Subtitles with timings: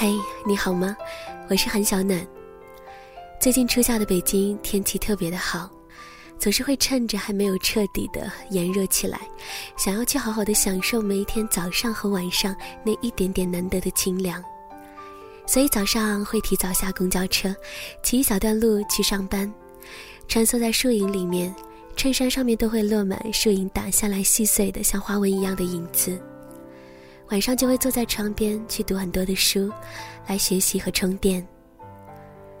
[0.00, 0.16] 嘿，
[0.46, 0.96] 你好吗？
[1.50, 2.24] 我是韩小暖。
[3.40, 5.68] 最近初夏的北京天气特别的好，
[6.38, 9.20] 总是会趁着还没有彻底的炎热起来，
[9.76, 14.40] 想要去好好的享受每一天早上和晚上那一点点难得的清凉。
[15.48, 17.52] 所以早上会提早下公交车，
[18.00, 19.52] 骑一小段路去上班，
[20.28, 21.52] 穿梭在树影里面，
[21.96, 26.16] 衬衫上面都会落满树影打下来细碎的像花纹一样的影子。
[27.30, 29.70] 晚上就会坐在窗边去读很多的书，
[30.26, 31.46] 来学习和充电。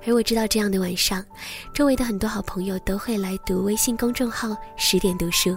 [0.06, 1.24] 而我知道这样的晚上，
[1.72, 5.56] 周围的很多好朋友都会来读微信公众号“十点读书”。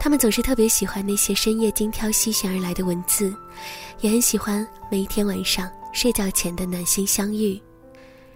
[0.00, 3.34] 他们总是特别喜欢那些深夜精挑细选而来的文字，
[4.00, 7.60] 也很喜欢每一天晚上睡觉前的暖心相遇。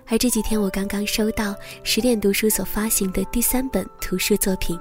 [0.09, 1.55] 而这几天，我刚刚收到
[1.85, 4.79] 十点读书所发行的第三本图书作品，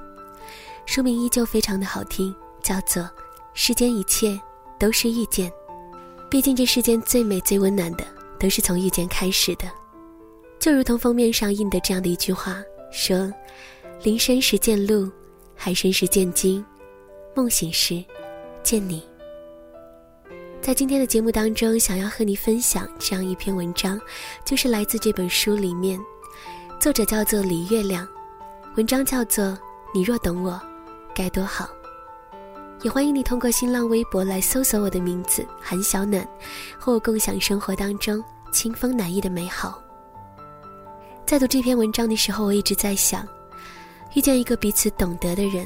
[0.84, 3.08] 书名依旧非常的好听，叫做。
[3.54, 4.40] 世间一切
[4.78, 5.52] 都是遇见，
[6.30, 8.04] 毕竟这世间最美最温暖的
[8.38, 9.70] 都是从遇见开始的。
[10.58, 13.32] 就如同封面上印的这样的一句话说
[14.02, 15.10] ：“林深时见鹿，
[15.54, 16.64] 海深时见鲸，
[17.34, 18.02] 梦醒时
[18.62, 19.02] 见你。”
[20.62, 24.00] 在今天的节目当中，想要和你分享这样一篇文章，
[24.44, 26.00] 就是来自这本书里面，
[26.80, 28.08] 作者叫做李月亮，
[28.76, 29.44] 文章叫做
[29.92, 30.60] 《你若懂我，
[31.14, 31.64] 该多好》。
[32.82, 36.26] 也欢迎你通过新浪微博来搜索我的名字韩小暖，
[36.76, 39.80] 和我共享生活当中清风暖意的美好。
[41.24, 43.26] 在读这篇文章的时候，我一直在想，
[44.16, 45.64] 遇见一个彼此懂得的人，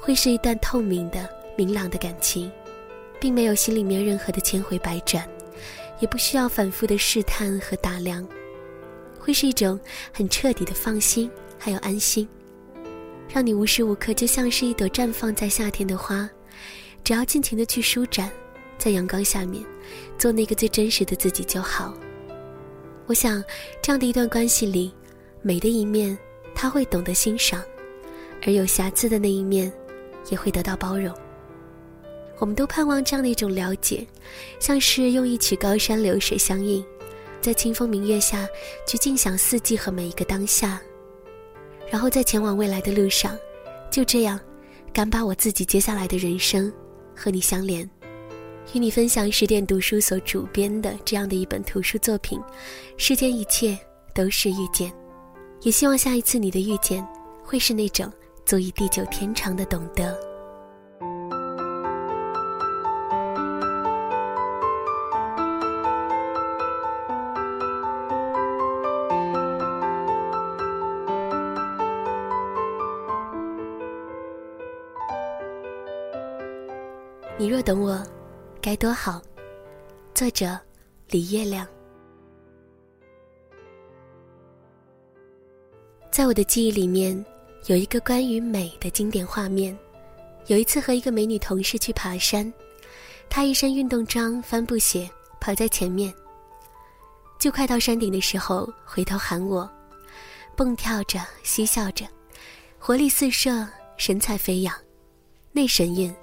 [0.00, 2.50] 会是一段透明的、明朗的感情，
[3.20, 5.24] 并没有心里面任何的千回百转，
[6.00, 8.26] 也不需要反复的试探和打量，
[9.20, 9.78] 会是一种
[10.12, 11.30] 很彻底的放心，
[11.60, 12.28] 还有安心，
[13.32, 16.28] 让你无时无刻就像是一朵绽放在夏天的花。
[17.06, 18.28] 只要尽情的去舒展，
[18.78, 19.64] 在阳光下面，
[20.18, 21.94] 做那个最真实的自己就好。
[23.06, 23.40] 我想，
[23.80, 24.92] 这样的一段关系里，
[25.40, 26.18] 美的一面
[26.52, 27.62] 他会懂得欣赏，
[28.44, 29.72] 而有瑕疵的那一面，
[30.30, 31.14] 也会得到包容。
[32.38, 34.04] 我们都盼望这样的一种了解，
[34.58, 36.84] 像是用一曲高山流水相映，
[37.40, 38.48] 在清风明月下
[38.84, 40.82] 去静享四季和每一个当下，
[41.88, 43.38] 然后在前往未来的路上，
[43.92, 44.40] 就这样，
[44.92, 46.72] 敢把我自己接下来的人生。
[47.16, 47.88] 和你相连，
[48.74, 52.38] 与你分享十点读书所主编的这样的一本图书作品，
[52.98, 53.76] 《世间一切
[54.14, 54.90] 都是遇见》，
[55.62, 57.04] 也希望下一次你的遇见，
[57.42, 58.12] 会是那种
[58.44, 60.35] 足以地久天长的懂得。
[77.38, 78.02] 你若懂我，
[78.62, 79.20] 该多好。
[80.14, 80.58] 作者：
[81.10, 81.68] 李月亮。
[86.10, 87.22] 在我的记忆里面，
[87.66, 89.78] 有一个关于美的经典画面。
[90.46, 92.50] 有一次和一个美女同事去爬山，
[93.28, 95.06] 她一身运动装、帆布鞋，
[95.38, 96.14] 跑在前面。
[97.38, 99.70] 就快到山顶的时候，回头喊我，
[100.56, 102.06] 蹦跳着，嬉笑着，
[102.78, 104.74] 活力四射，神采飞扬，
[105.52, 106.14] 那神韵。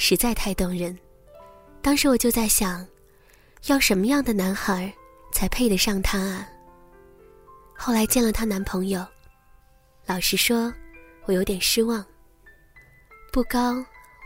[0.00, 0.98] 实在太动人，
[1.82, 2.86] 当时我就在想，
[3.66, 4.90] 要什么样的男孩
[5.30, 6.48] 才配得上她啊？
[7.76, 9.06] 后来见了她男朋友，
[10.06, 10.72] 老实说，
[11.26, 12.02] 我有点失望。
[13.30, 13.76] 不高，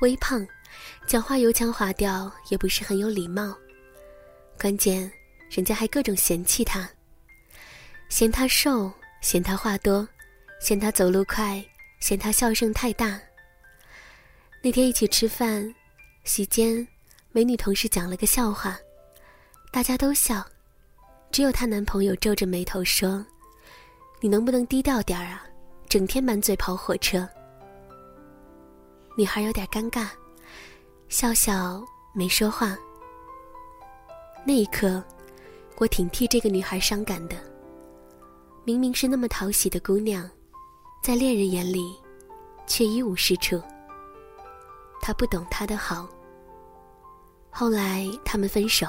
[0.01, 0.47] 微胖，
[1.09, 3.53] 讲话油腔滑调，也不是很有礼貌。
[4.61, 5.11] 关键，
[5.51, 6.89] 人家还各种嫌弃他，
[8.09, 10.07] 嫌他瘦，嫌他话多，
[10.61, 11.63] 嫌他走路快，
[11.99, 13.21] 嫌他笑声太大。
[14.65, 15.75] 那天一起吃饭，
[16.25, 16.89] 席间，
[17.33, 18.79] 美女同事讲了个笑话，
[19.71, 20.43] 大家都笑，
[21.31, 23.23] 只有她男朋友皱着眉头说
[24.23, 25.45] ：“你能不能低调点儿啊？
[25.87, 27.29] 整天满嘴跑火车。”
[29.19, 30.09] 女孩有点尴尬，
[31.11, 31.85] 笑笑
[32.15, 32.75] 没说话。
[34.47, 35.05] 那一刻，
[35.77, 37.37] 我挺替这个女孩伤感的。
[38.65, 40.27] 明明是那么讨喜的姑娘，
[41.03, 41.95] 在恋人眼里，
[42.67, 43.63] 却一无是处。
[45.07, 46.09] 他不懂他的好。
[47.51, 48.87] 后来他们分手，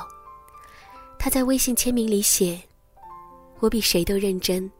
[1.20, 2.58] 他在微信签名里写
[3.60, 4.72] ：“我比谁都认真，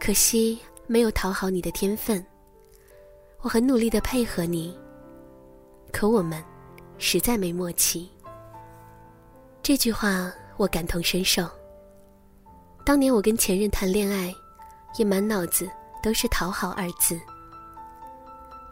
[0.00, 0.58] 可惜
[0.88, 2.26] 没有讨好你的天分。
[3.42, 4.76] 我很努力的配合你，
[5.92, 6.42] 可我们
[6.98, 8.10] 实在没默契。”
[9.62, 11.48] 这句话我感同身受。
[12.84, 14.34] 当年我跟前任谈恋爱，
[14.96, 15.70] 也满脑子
[16.02, 17.20] 都是讨好二字。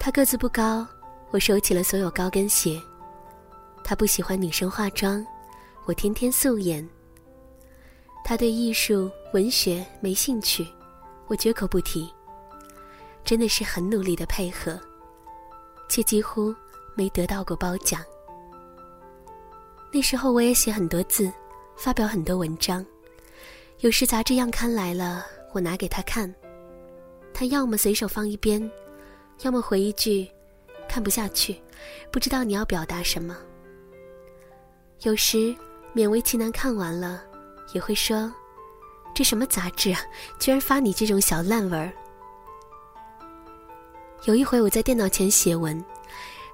[0.01, 0.85] 他个子不高。
[1.31, 2.81] 我收起了所有高跟鞋，
[3.85, 5.25] 他不喜欢女生化妆，
[5.85, 6.87] 我天天素颜。
[8.25, 10.67] 他对艺术、文学没兴趣，
[11.27, 12.11] 我绝口不提。
[13.25, 14.81] 真的是很努力的配合，
[15.87, 16.55] 却几乎
[16.95, 18.03] 没得到过褒奖。
[19.93, 21.31] 那时候我也写很多字，
[21.77, 22.85] 发表很多文章，
[23.81, 26.35] 有时杂志样刊来了，我拿给他看，
[27.35, 28.71] 他要么随手放一边，
[29.43, 30.27] 要么回一句
[30.89, 31.61] “看不下去，
[32.11, 33.37] 不知道你要表达什么”。
[35.03, 35.55] 有时
[35.95, 37.23] 勉为其难看完了，
[37.73, 38.33] 也会说
[39.15, 40.01] ：“这什么杂志啊，
[40.39, 41.93] 居然发你这种小烂文。”
[44.25, 45.85] 有一回我在电脑前写文，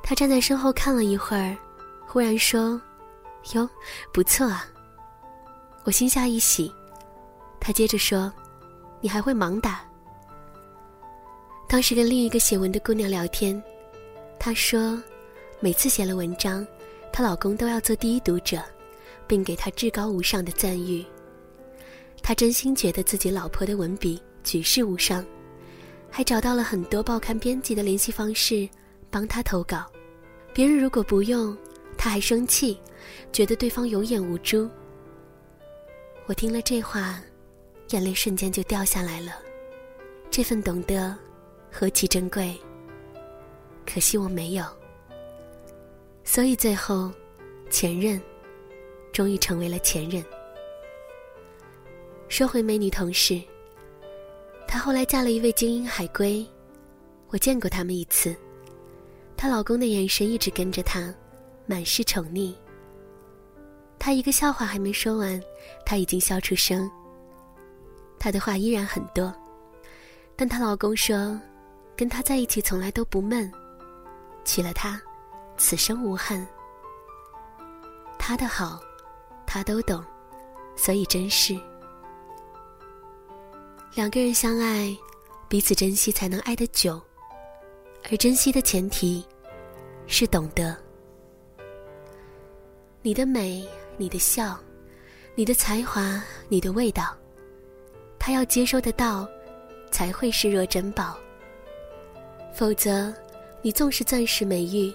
[0.03, 1.57] 他站在身后看了一会儿，
[2.07, 2.81] 忽然说。
[3.53, 3.69] 哟，
[4.11, 4.67] 不错啊！
[5.85, 6.73] 我心下一喜。
[7.61, 8.33] 他接着说
[9.03, 9.85] ：“你还会盲打。”
[11.69, 13.63] 当时跟另一个写文的姑娘聊天，
[14.45, 15.03] 她说，
[15.59, 16.67] 每次写了文章，
[17.11, 18.63] 她老公都要做第一读者，
[19.27, 21.03] 并给她至高无上的赞誉。
[22.23, 25.25] 她真心觉得自己老婆的文笔举世无双，
[26.11, 28.69] 还找到了很多报刊编辑的联系方式，
[29.11, 29.87] 帮她投稿。
[30.53, 31.57] 别人如果不用，
[31.97, 32.79] 她还生气。
[33.33, 34.69] 觉得对方有眼无珠。
[36.27, 37.19] 我听了这话，
[37.93, 39.39] 眼泪瞬间就掉下来了。
[40.31, 41.17] 这份懂得，
[41.73, 42.55] 何其珍贵。
[43.87, 44.65] 可惜我没有，
[46.25, 47.13] 所以最后，
[47.71, 48.21] 前任，
[49.13, 50.25] 终于成为了前任。
[52.29, 53.41] 说回美女同事，
[54.67, 56.45] 她后来嫁了一位精英海归，
[57.29, 58.35] 我见过他们一次，
[59.37, 61.15] 她老公的眼神一直跟着她，
[61.67, 62.55] 满是宠溺。
[63.99, 65.41] 她一个笑话还没说完，
[65.87, 66.91] 她已经笑出声。
[68.19, 69.33] 她的话依然很多，
[70.35, 71.39] 但她老公说，
[71.95, 73.53] 跟她在一起从来都不闷，
[74.45, 75.01] 娶了她，
[75.57, 76.47] 此生无憾。
[78.19, 78.81] 她的好，
[79.47, 80.05] 他都懂，
[80.77, 81.59] 所以珍视。
[83.95, 84.97] 两个人相爱，
[85.49, 87.01] 彼此珍惜才能爱得久，
[88.11, 89.27] 而珍惜的前提，
[90.07, 90.77] 是懂得。
[93.03, 93.67] 你的美。
[93.97, 94.59] 你的笑，
[95.37, 97.17] 你的才华，你的味道，
[98.19, 99.25] 他要接收得到，
[99.93, 101.17] 才会视若珍宝。
[102.53, 103.15] 否则，
[103.65, 104.93] 你纵是钻石美玉，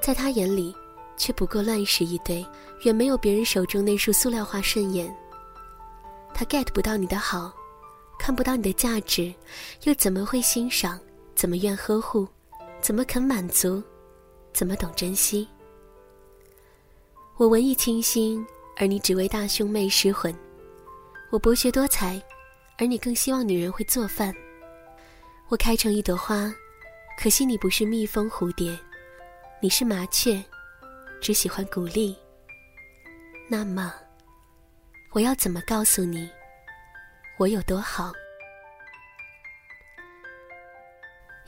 [0.00, 0.72] 在他眼里
[1.16, 2.46] 却不过乱石一堆，
[2.84, 5.12] 远没有别人手中那束塑料花顺眼。
[6.32, 7.52] 他 get 不到你的好，
[8.16, 9.34] 看不到你的价值，
[9.82, 11.00] 又怎么会欣赏？
[11.34, 12.28] 怎么愿呵护？
[12.80, 13.82] 怎么肯满足？
[14.52, 15.48] 怎么懂珍惜？
[17.36, 20.32] 我文艺清新，而你只为大胸妹失魂；
[21.32, 22.22] 我博学多才，
[22.78, 24.32] 而你更希望女人会做饭。
[25.48, 26.54] 我开成一朵花，
[27.16, 28.78] 可惜你不是蜜蜂蝴蝶，
[29.60, 30.42] 你是麻雀，
[31.20, 32.16] 只喜欢鼓励。
[33.48, 33.92] 那么，
[35.12, 36.30] 我要怎么告诉你，
[37.38, 38.12] 我有多好？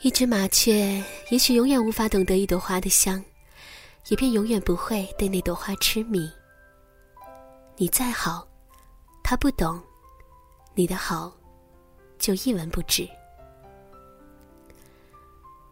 [0.01, 3.23] 一只麻雀也许永远无法懂得一朵花的香。
[4.07, 6.31] 也便永远不会对那朵花痴迷。
[7.75, 8.47] 你再好，
[9.21, 9.79] 它不懂，
[10.73, 11.31] 你的好，
[12.17, 13.07] 就一文不值。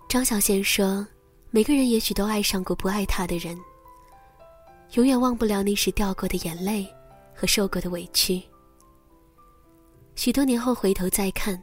[0.08, 1.06] 张小娴说
[1.52, 3.60] ：“每个人也许都爱上过不爱他的人，
[4.94, 6.88] 永远忘不了那时掉过的眼泪
[7.36, 8.42] 和受过的委屈。
[10.16, 11.62] 许多年后回头再看，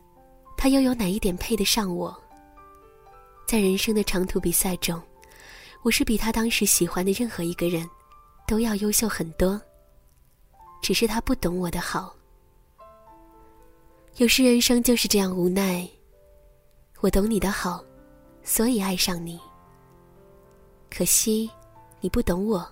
[0.59, 2.15] 他又有哪一点配得上我？
[3.47, 5.01] 在人生的长途比赛中。”
[5.83, 7.87] 我是比他当时喜欢的任何一个人，
[8.47, 9.61] 都要优秀很多。
[10.81, 12.17] 只是他不懂我的好。
[14.17, 15.87] 有时人生就是这样无奈。
[17.01, 17.85] 我懂你的好，
[18.45, 19.41] 所以爱上你。
[20.91, 21.51] 可惜，
[22.01, 22.65] 你不懂我。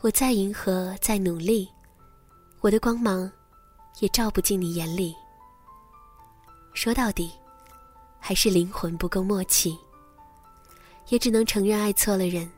[0.00, 1.68] 我再迎合，再努力，
[2.60, 3.30] 我的光芒，
[4.00, 5.14] 也照不进你眼里。
[6.74, 7.30] 说到底，
[8.18, 9.78] 还是灵魂不够默契。
[11.08, 12.50] 也只能承认爱错了人。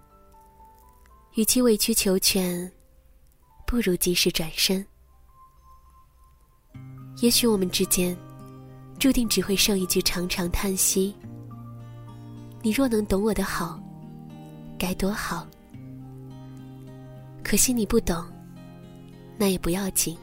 [1.34, 2.70] 与其委曲求全，
[3.66, 4.86] 不如及时转身。
[7.20, 8.16] 也许我们之间，
[8.98, 11.16] 注定只会剩一句长长叹息。
[12.64, 13.78] 你若能懂我的好，
[14.78, 15.46] 该多好。
[17.42, 18.24] 可惜你不懂，
[19.36, 20.16] 那也不要紧，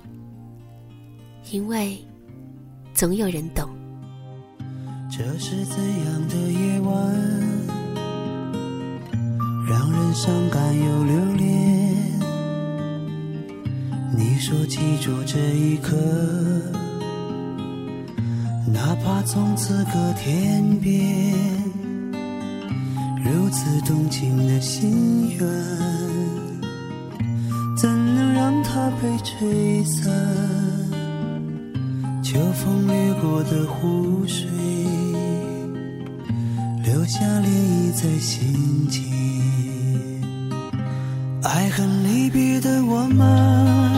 [1.51, 2.03] 因为
[2.95, 3.69] 总有人懂。
[5.11, 7.15] 这是怎样的夜晚？
[9.69, 11.95] 让人伤感又留恋。
[14.17, 15.95] 你说记住这一刻，
[18.65, 21.60] 哪怕从此隔天边。
[23.23, 25.39] 如此动情的心愿，
[27.77, 28.31] 怎能？
[28.33, 30.11] 让它被吹散。
[32.23, 34.47] 秋风掠过的湖水，
[36.83, 39.03] 留下涟漪在心间。
[41.43, 43.90] 爱恨离别的我们。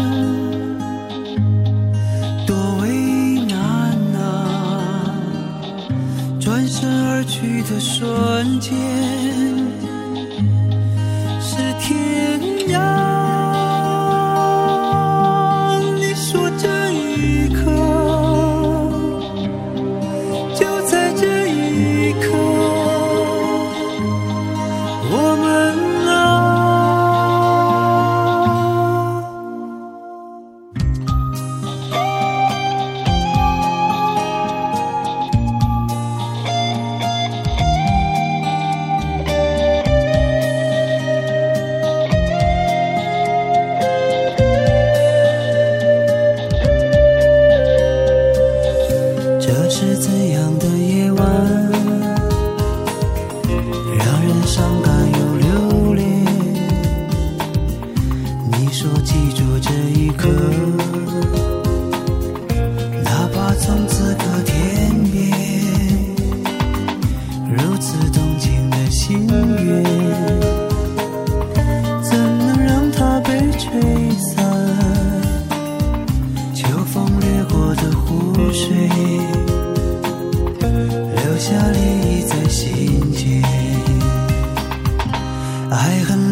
[7.25, 9.92] 去的瞬间。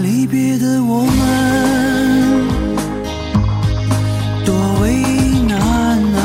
[0.01, 1.15] 离别的我们
[4.43, 4.93] 多为
[5.47, 6.19] 难啊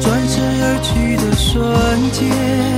[0.00, 2.71] 转身而去的瞬间。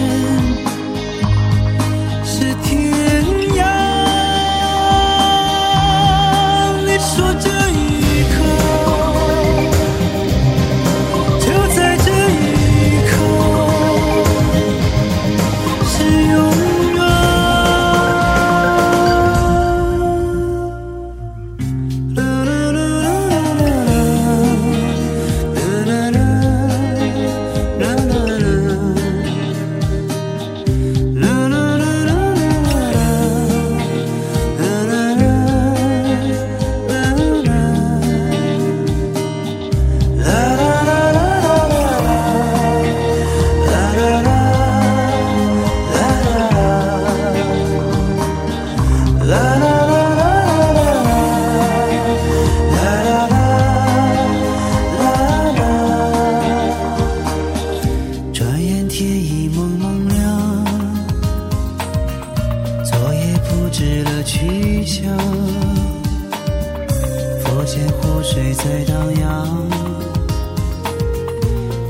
[68.01, 69.69] 湖水在荡漾，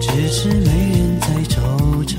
[0.01, 1.57] 只是没人在惆
[2.07, 2.15] 怅。